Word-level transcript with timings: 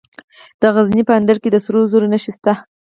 د 0.61 0.63
غزني 0.75 1.03
په 1.09 1.13
اندړ 1.19 1.35
کې 1.43 1.49
د 1.51 1.57
سرو 1.65 1.79
زرو 1.91 2.07
نښې 2.11 2.31
شته. 2.35 2.53